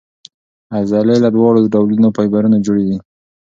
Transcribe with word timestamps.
عضلې 0.75 1.15
له 1.23 1.29
دواړو 1.35 1.69
ډولو 1.73 2.09
فایبرونو 2.15 2.57
جوړې 2.65 2.83
دي. 2.89 2.97